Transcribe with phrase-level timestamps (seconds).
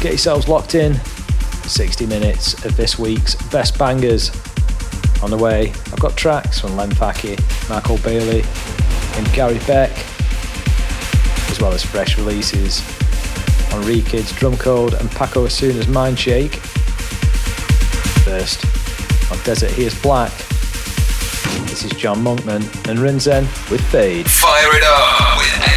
[0.00, 0.94] Get yourselves locked in.
[0.94, 4.30] 60 minutes of this week's best bangers.
[5.22, 7.38] On the way, I've got tracks from Len Faki,
[7.68, 8.44] Michael Bailey,
[9.16, 9.90] and Gary Beck,
[11.50, 12.80] as well as fresh releases
[13.72, 16.56] on Rekids Drum Code and Paco Osuna's Mindshake.
[18.24, 18.64] First,
[19.32, 20.32] on Desert Here's Black,
[21.68, 24.30] this is John Monkman and Rinzen with Fade.
[24.30, 25.75] Fire it up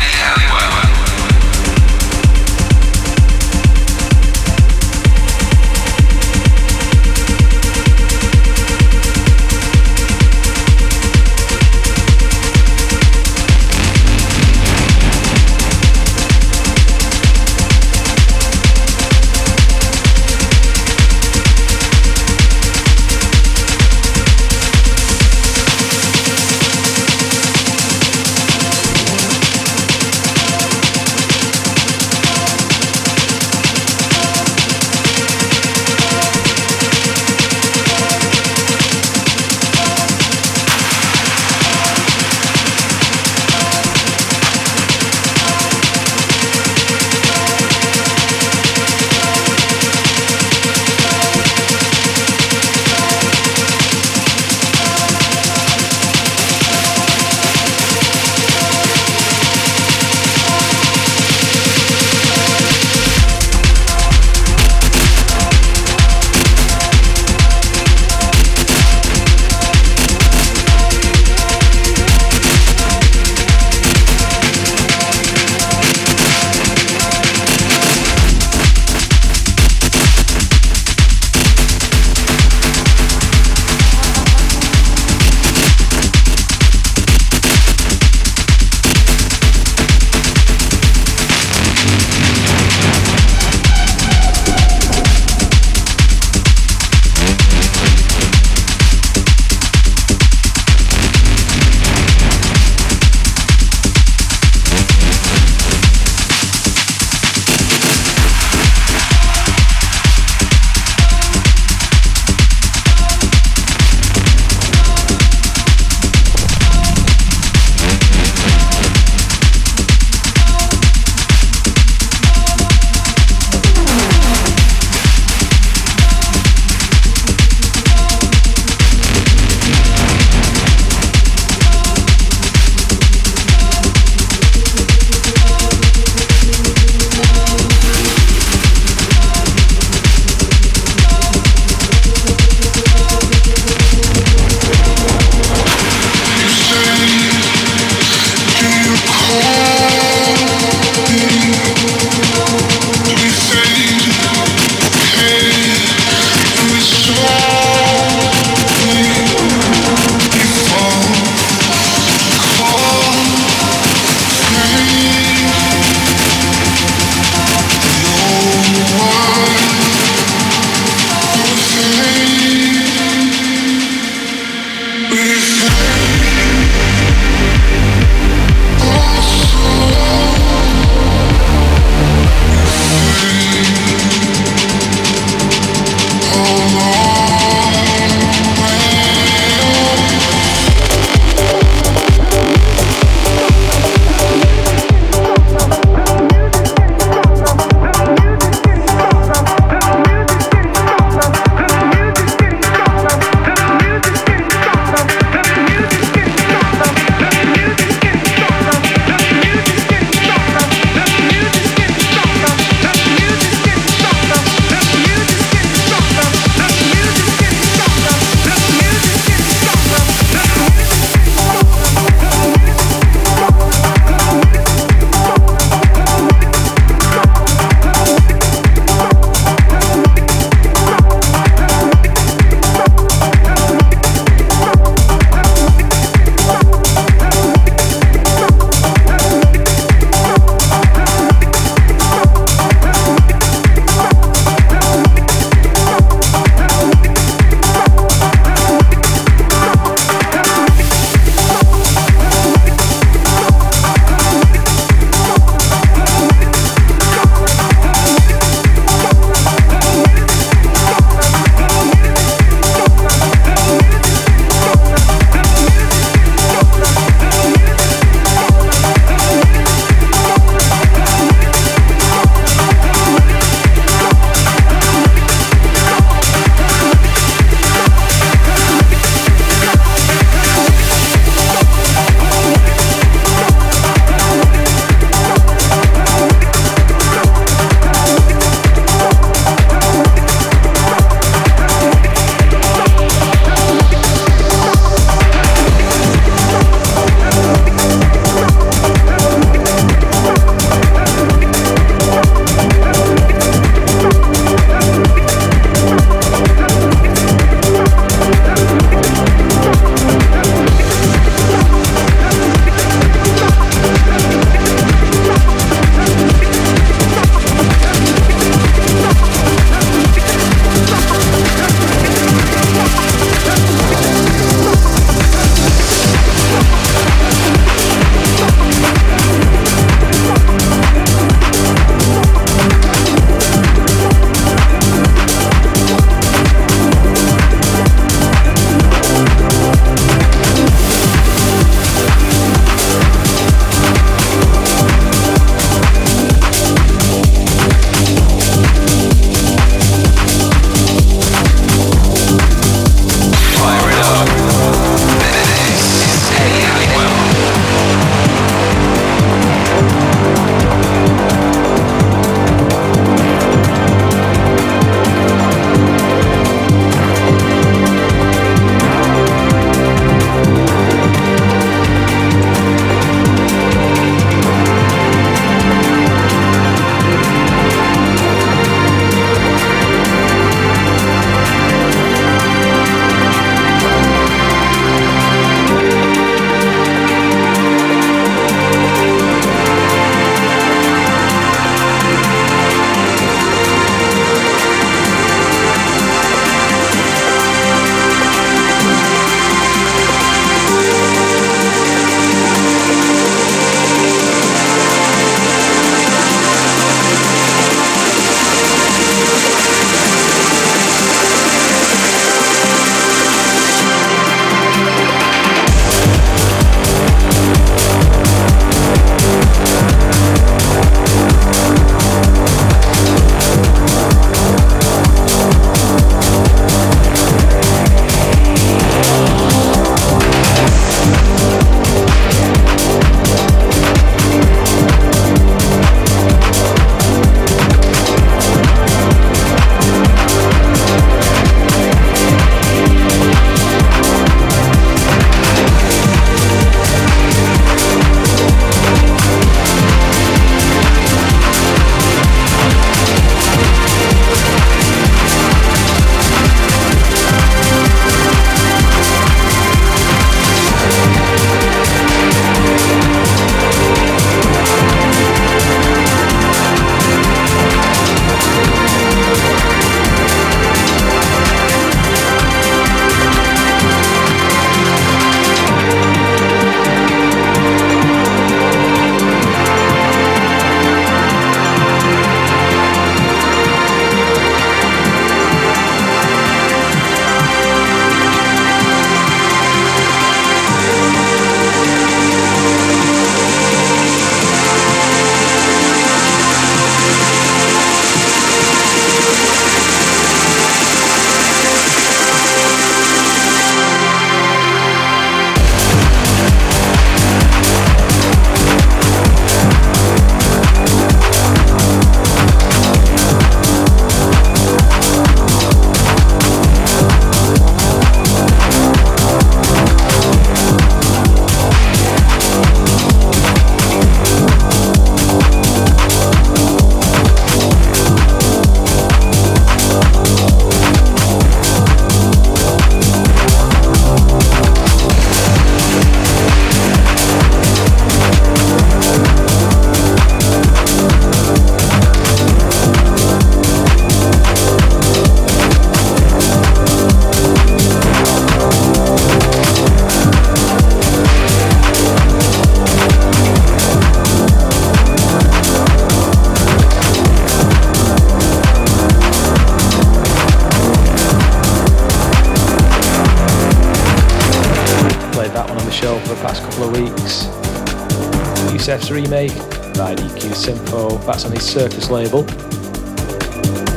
[569.99, 571.17] by EQ Sympho.
[571.25, 572.43] That's on his Circus label.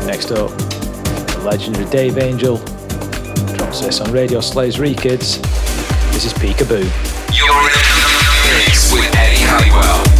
[0.04, 2.56] Next up, the legendary Dave Angel
[3.54, 5.40] drops this on Radio Slave's Rekids.
[6.12, 6.82] This is Peekaboo.
[7.32, 7.92] You're in
[8.92, 10.12] with Eddie Halliwell.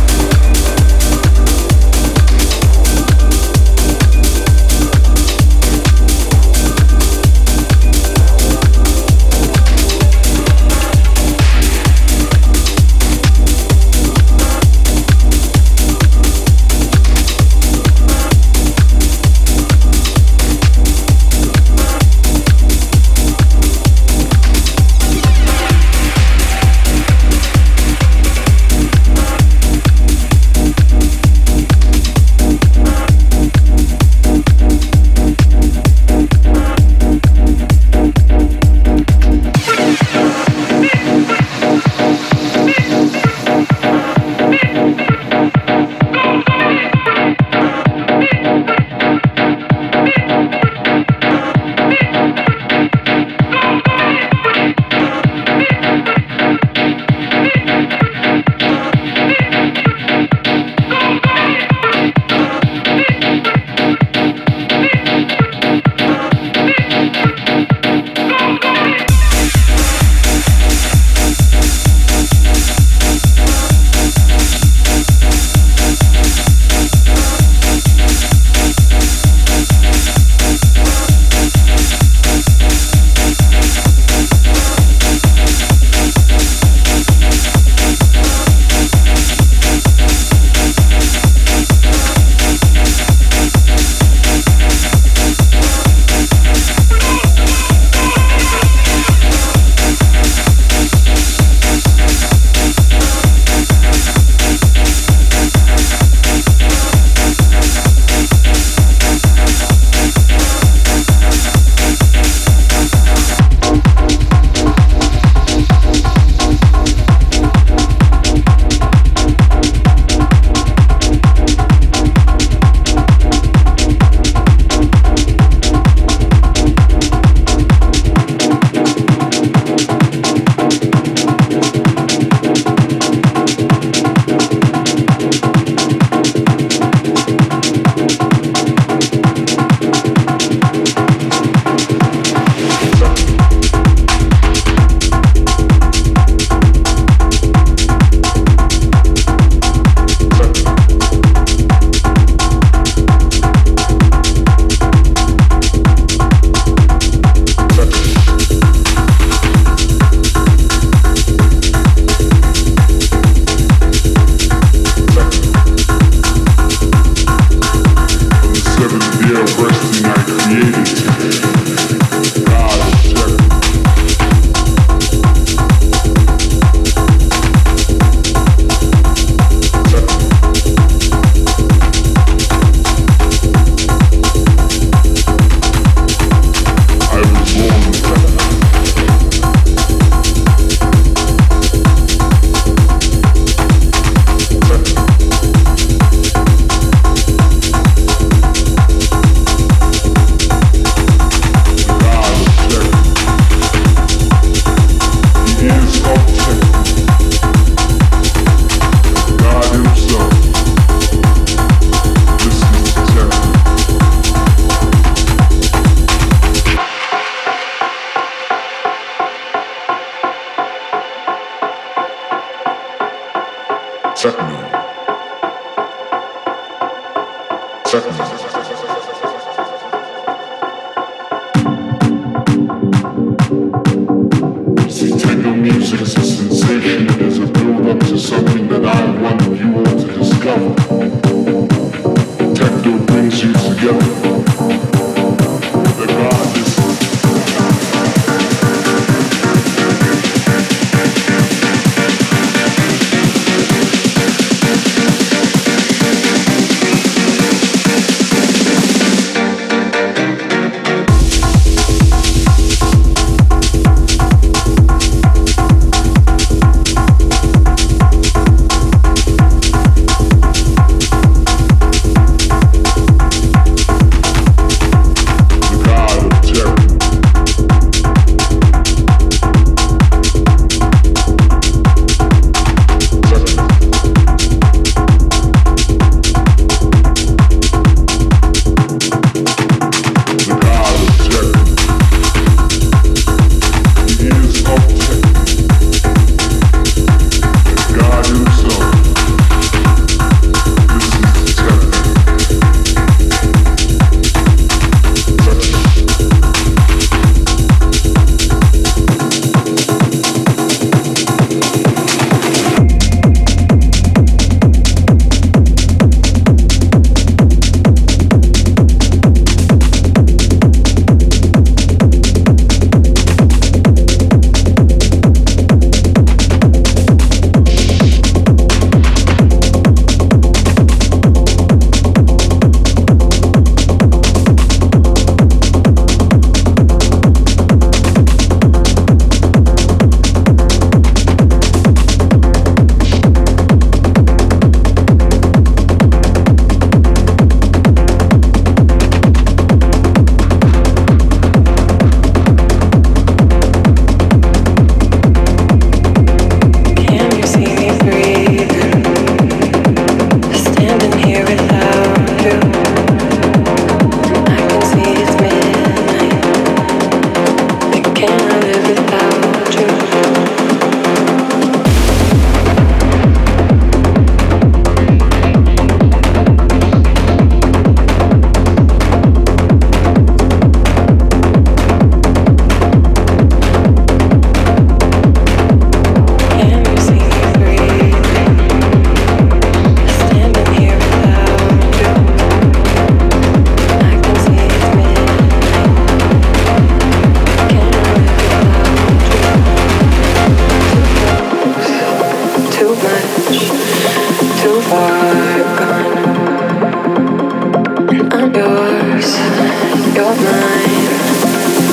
[410.15, 411.09] You're mine,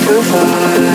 [0.05, 0.88] too far.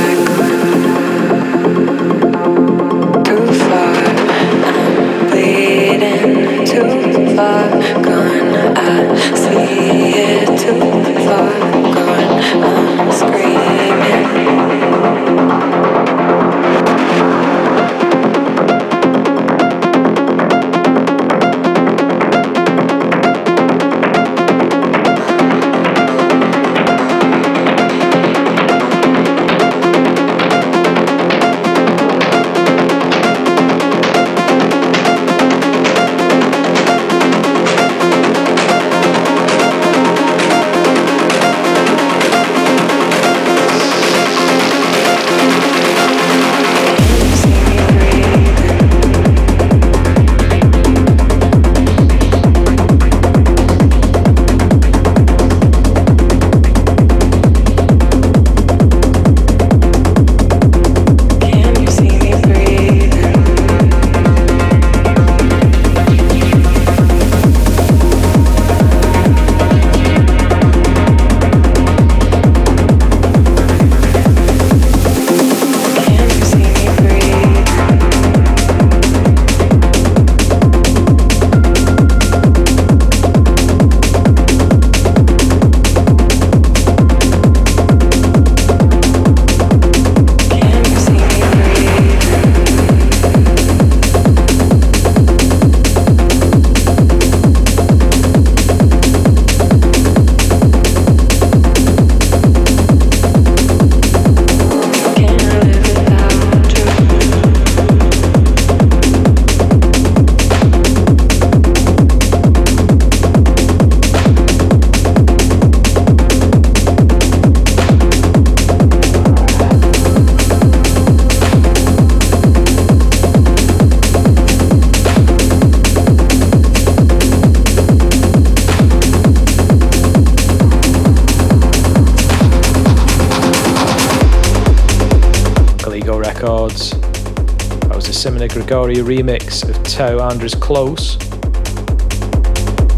[138.44, 141.16] Simona Gregoria remix of Teo Andres Close.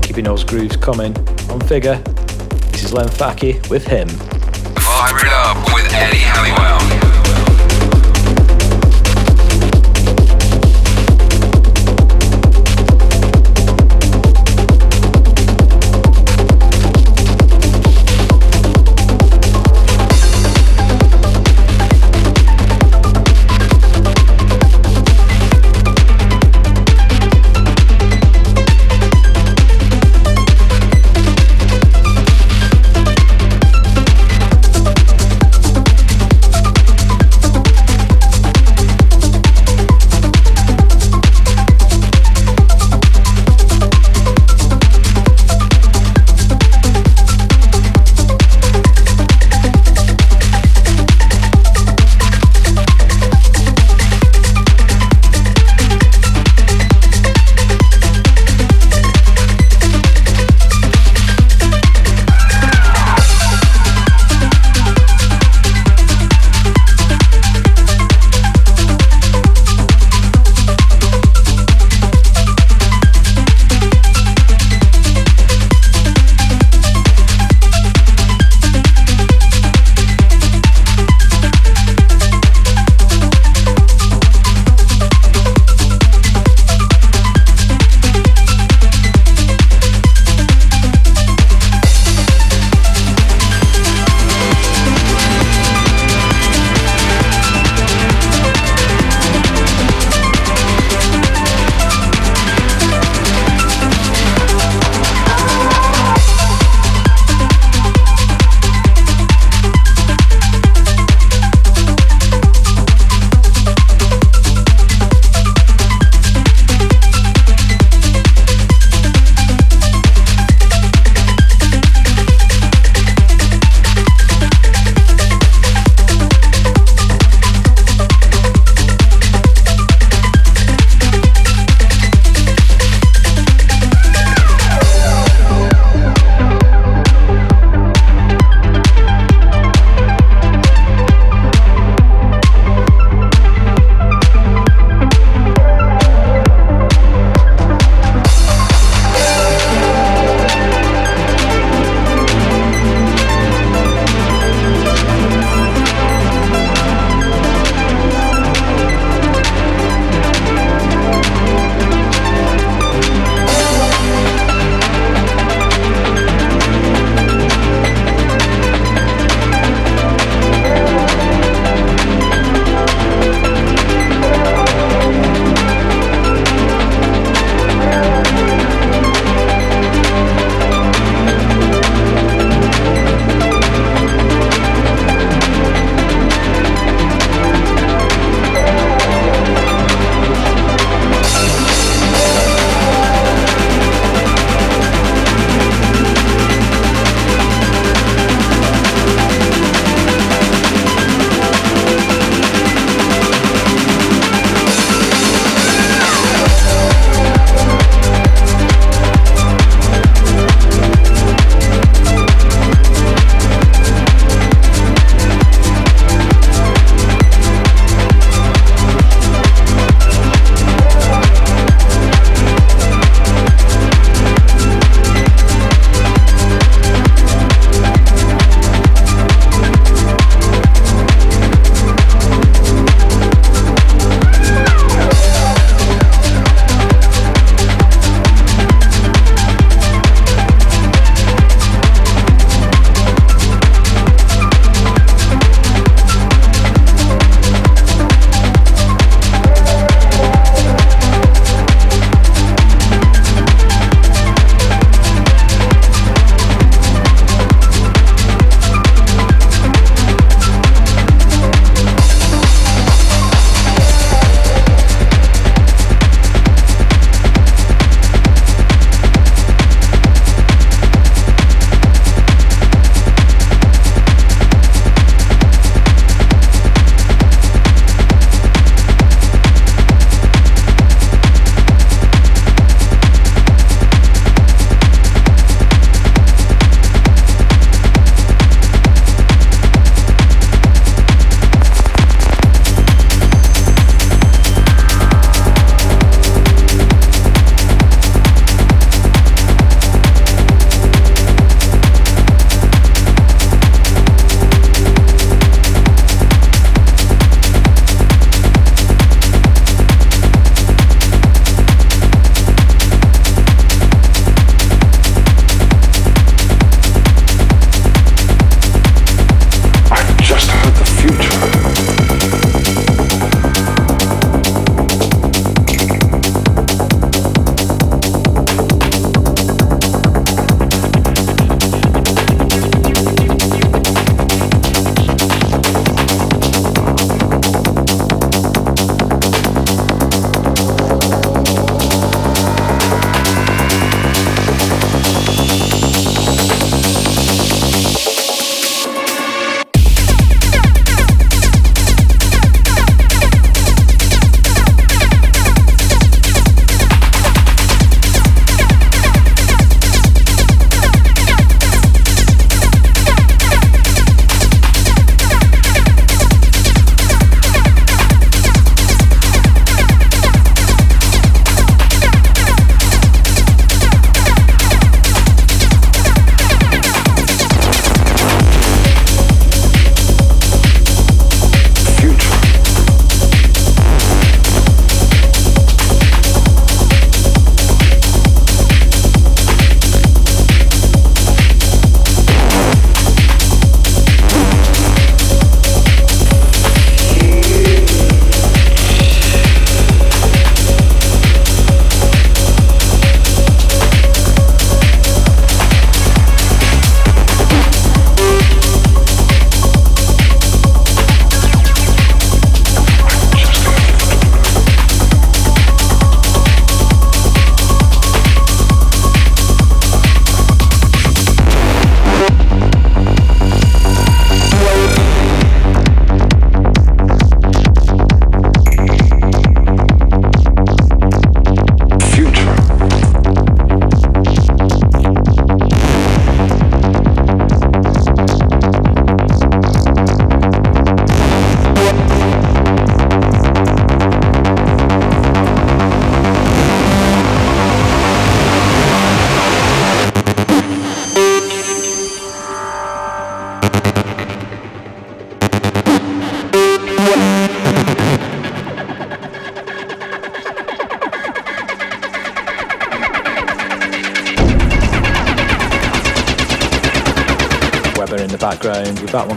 [0.02, 1.16] Keeping those grooves coming.
[1.50, 1.96] On figure,
[2.72, 4.08] this is Len Faki with him.
[4.08, 7.05] Fire it up with Eddie Halliwell.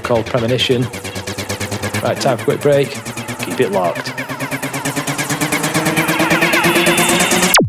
[0.09, 0.81] Called Premonition.
[2.01, 2.89] Right, time for a quick break.
[3.45, 4.07] Keep it locked.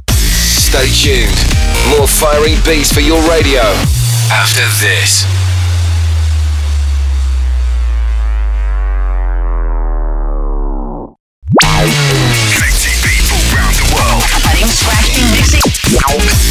[0.09, 1.37] Stay tuned.
[1.91, 3.61] More firing beats for your radio
[4.33, 5.27] after this.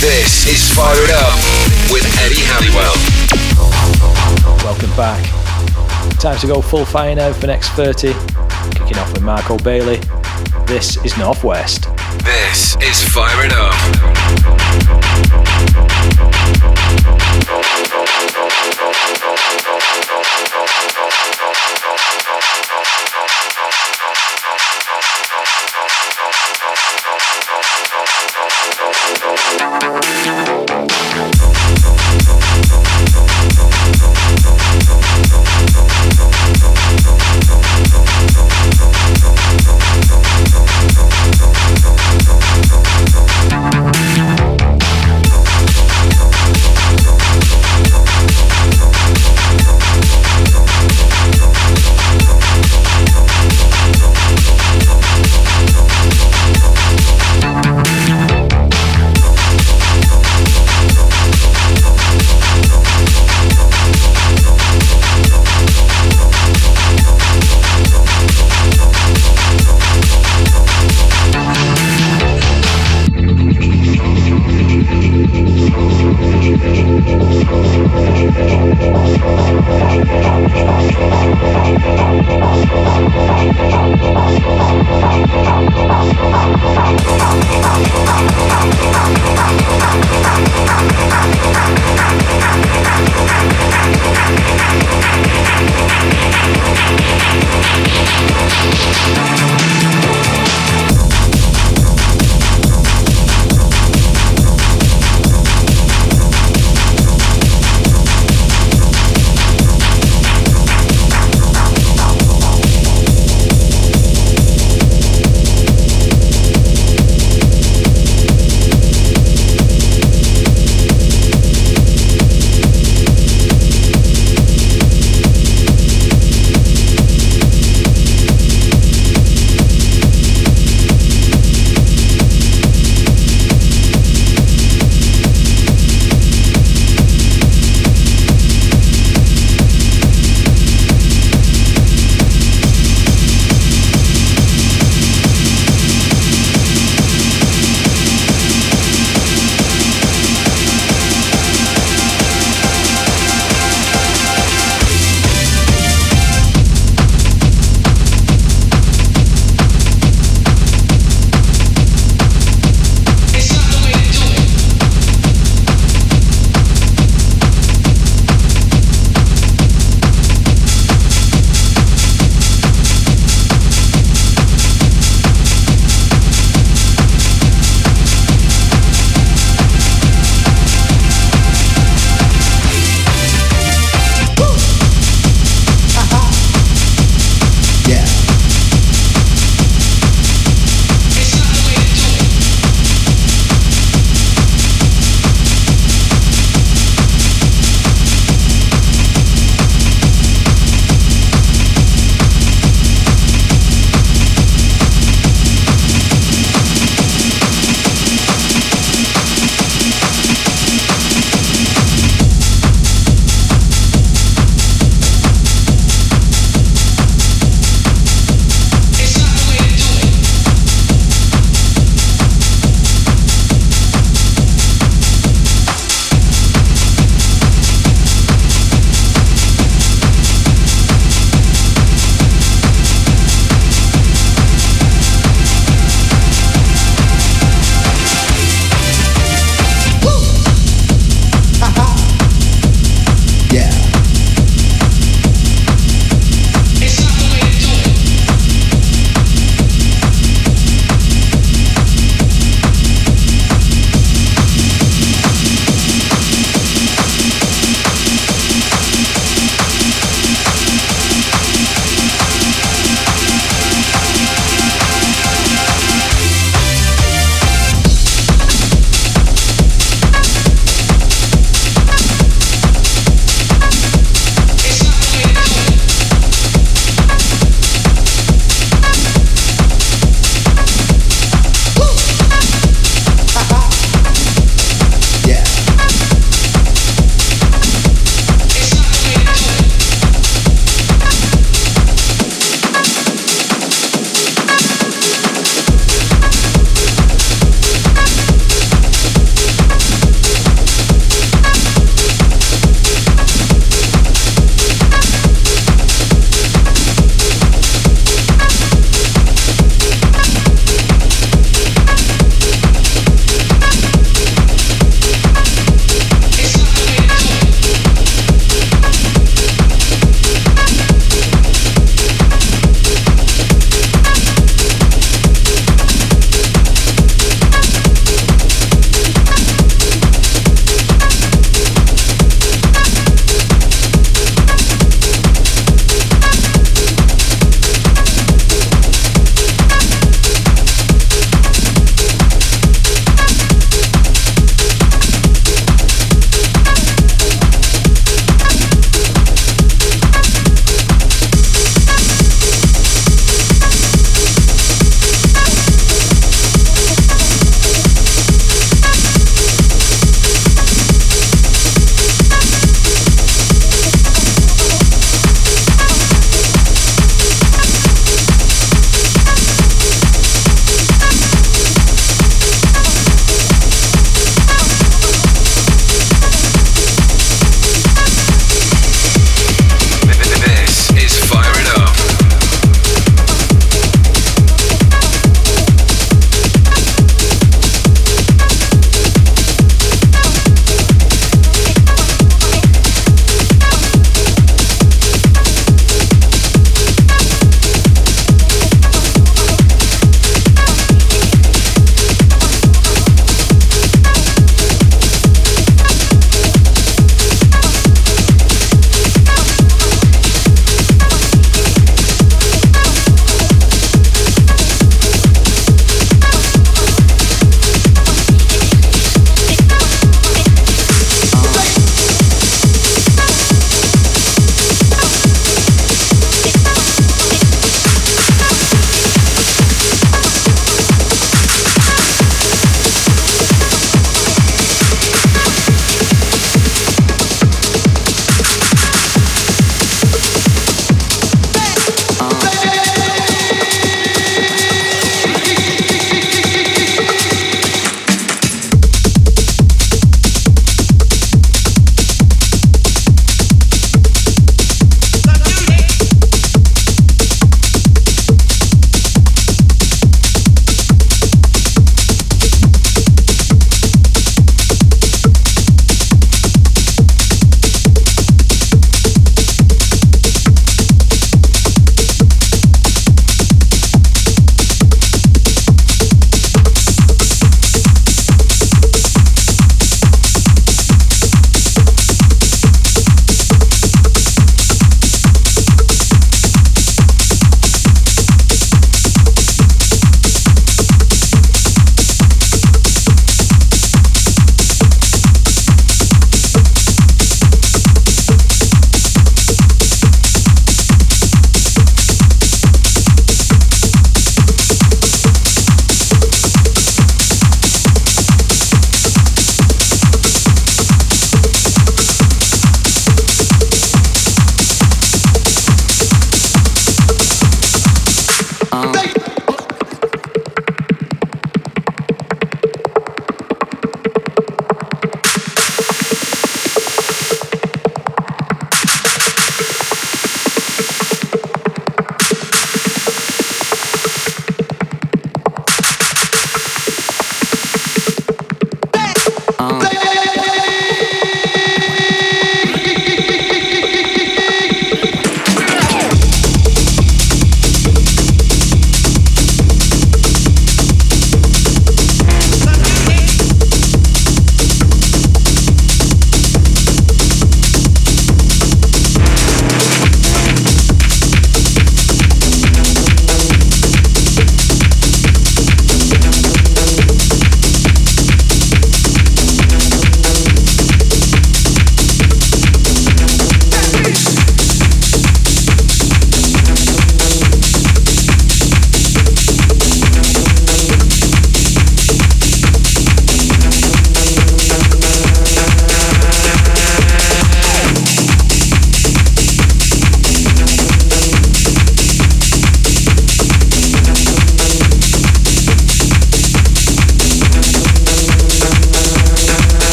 [0.00, 1.38] This is Fire It Up
[1.92, 2.96] with Eddie Halliwell.
[4.64, 5.45] Welcome back.
[6.18, 8.12] Time to go full fire now for next 30.
[8.72, 10.00] Kicking off with Marco Bailey.
[10.66, 11.88] This is Northwest.
[12.24, 15.05] This is Fire It Up.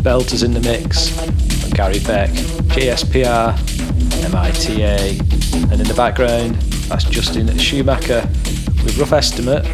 [0.00, 1.08] belters in the mix
[1.60, 2.30] from Gary Beck,
[2.70, 3.56] JSPR,
[4.32, 5.20] MITA,
[5.70, 6.54] and in the background,
[6.88, 8.22] that's Justin Schumacher
[8.82, 9.64] with Rough Estimate.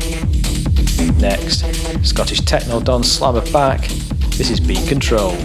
[1.20, 1.64] Next,
[2.05, 3.89] Scottish techno don Slammer back.
[4.37, 5.37] This is Beat Control.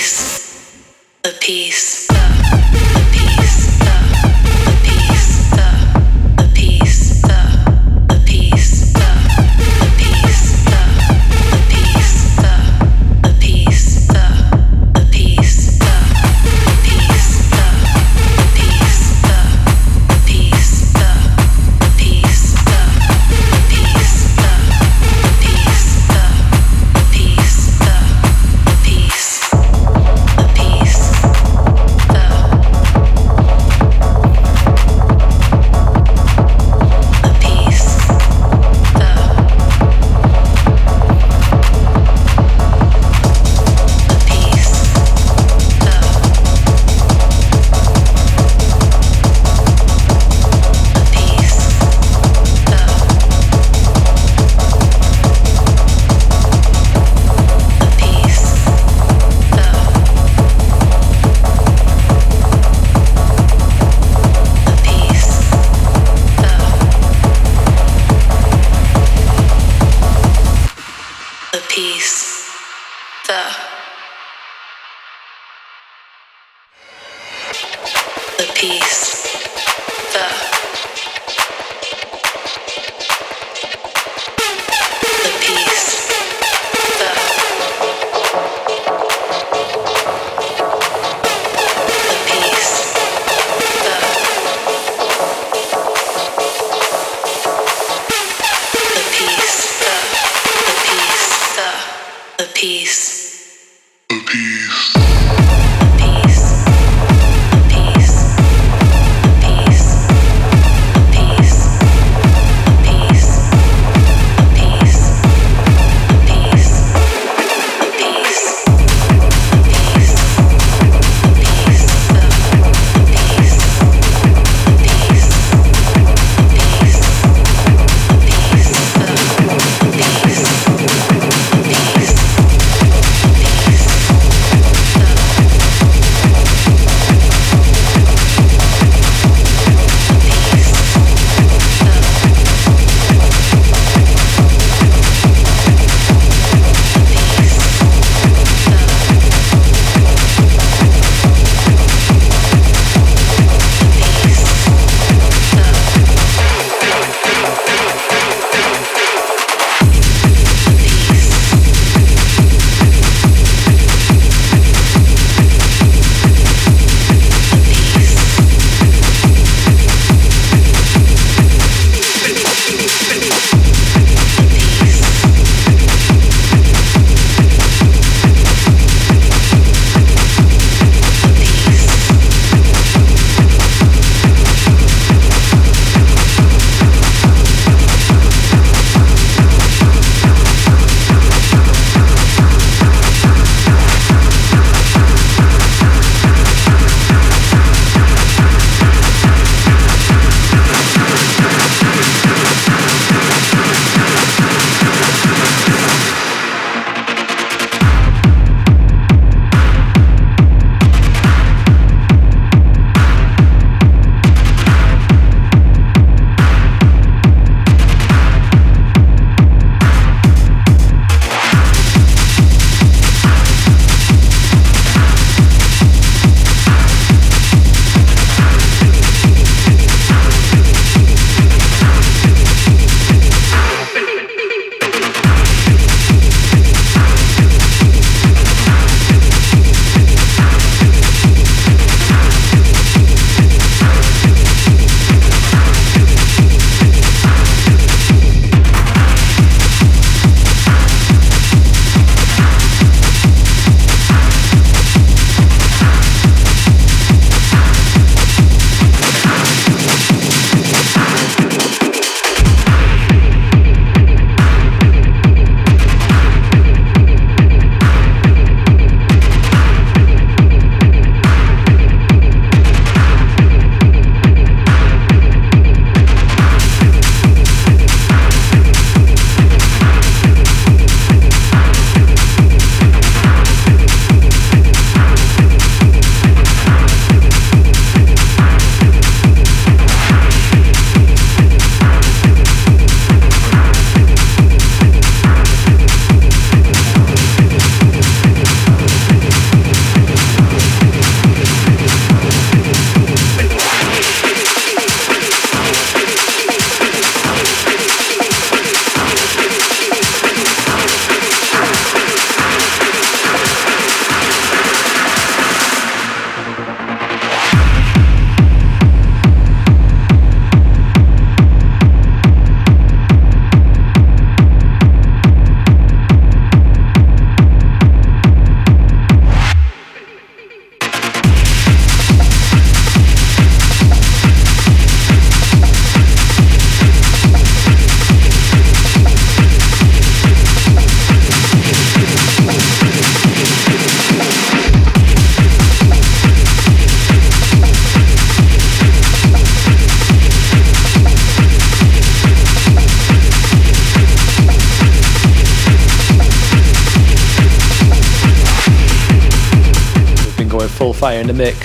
[0.00, 1.99] peace, the peace.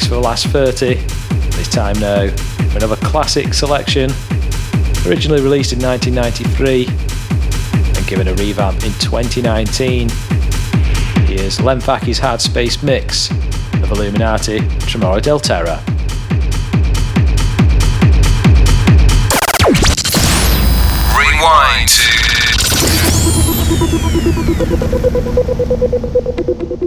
[0.08, 0.98] for the last 30.
[1.58, 4.12] It's time now for another classic selection.
[5.08, 6.88] Originally released in 1993
[7.96, 10.10] and given a revamp in 2019.
[11.28, 13.32] Here's Len Faki's Hard Space Mix
[13.82, 15.82] of Illuminati, Tremora del Terra.
[21.18, 21.90] Rewind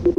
[0.02, 0.14] to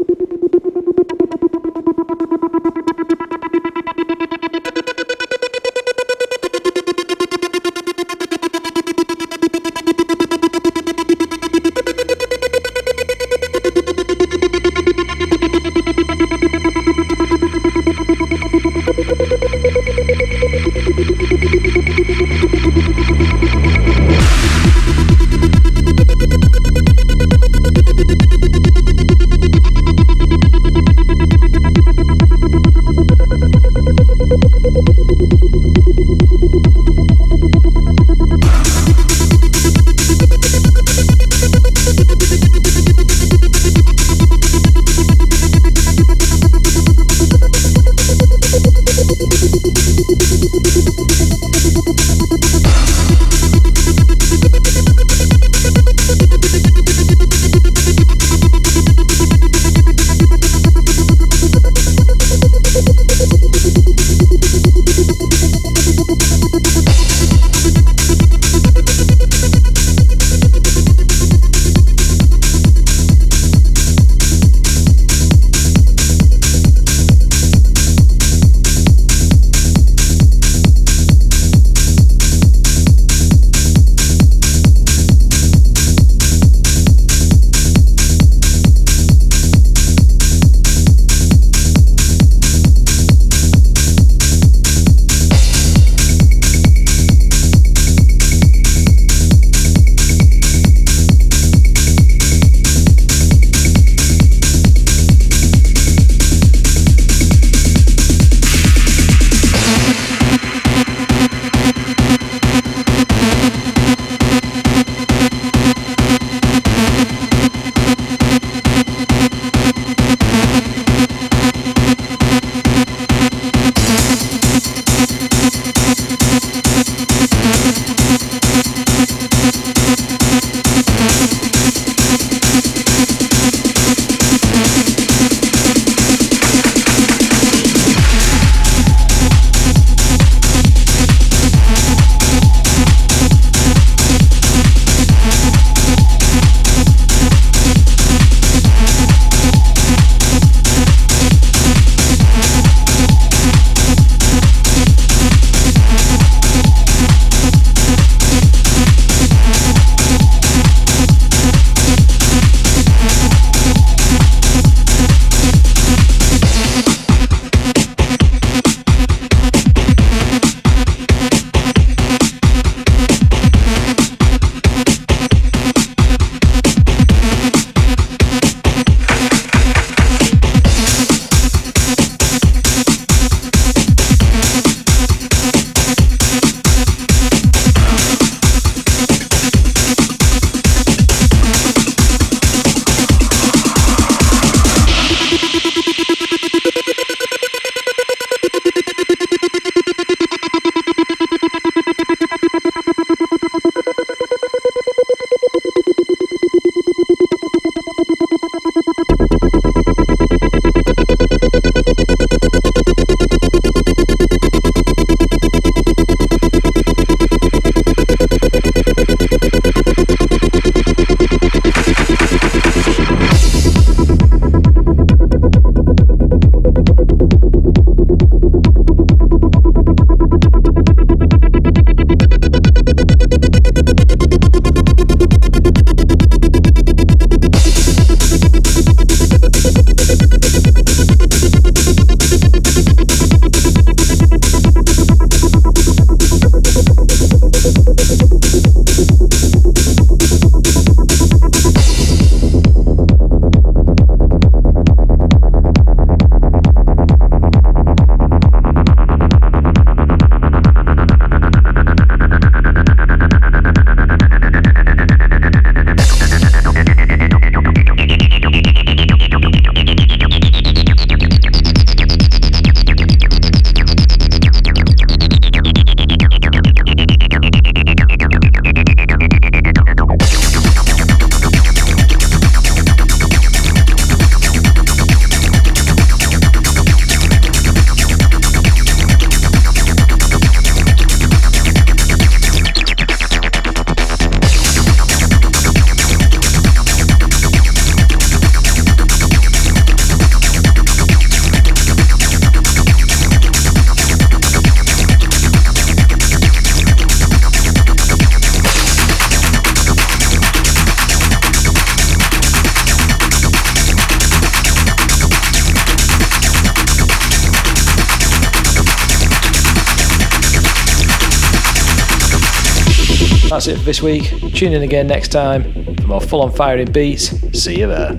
[323.90, 324.54] this week.
[324.54, 325.64] Tune in again next time
[325.96, 327.32] for more full on firing beats.
[327.60, 328.12] See you there.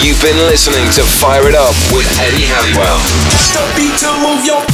[0.00, 4.73] You've been listening to Fire It Up with Eddie Halliwell.